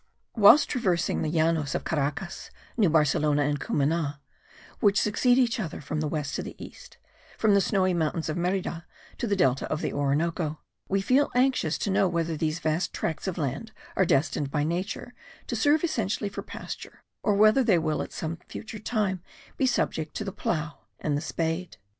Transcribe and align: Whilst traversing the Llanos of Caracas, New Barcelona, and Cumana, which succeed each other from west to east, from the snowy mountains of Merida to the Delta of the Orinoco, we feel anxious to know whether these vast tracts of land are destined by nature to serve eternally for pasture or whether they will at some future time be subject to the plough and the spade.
Whilst 0.35 0.67
traversing 0.67 1.21
the 1.21 1.29
Llanos 1.29 1.75
of 1.75 1.83
Caracas, 1.83 2.49
New 2.75 2.89
Barcelona, 2.89 3.43
and 3.43 3.59
Cumana, 3.59 4.19
which 4.79 4.99
succeed 4.99 5.37
each 5.37 5.59
other 5.59 5.79
from 5.79 5.99
west 5.99 6.33
to 6.37 6.59
east, 6.63 6.97
from 7.37 7.53
the 7.53 7.61
snowy 7.61 7.93
mountains 7.93 8.27
of 8.27 8.35
Merida 8.35 8.87
to 9.19 9.27
the 9.27 9.35
Delta 9.35 9.67
of 9.67 9.81
the 9.83 9.93
Orinoco, 9.93 10.59
we 10.89 11.01
feel 11.01 11.29
anxious 11.35 11.77
to 11.77 11.91
know 11.91 12.07
whether 12.07 12.35
these 12.35 12.57
vast 12.57 12.93
tracts 12.95 13.27
of 13.27 13.37
land 13.37 13.73
are 13.95 14.03
destined 14.03 14.49
by 14.49 14.63
nature 14.63 15.13
to 15.45 15.55
serve 15.55 15.83
eternally 15.83 16.29
for 16.29 16.41
pasture 16.41 17.03
or 17.21 17.35
whether 17.35 17.63
they 17.63 17.77
will 17.77 18.01
at 18.01 18.11
some 18.11 18.39
future 18.47 18.79
time 18.79 19.21
be 19.55 19.67
subject 19.67 20.15
to 20.15 20.23
the 20.23 20.31
plough 20.31 20.79
and 20.99 21.15
the 21.15 21.21
spade. 21.21 21.77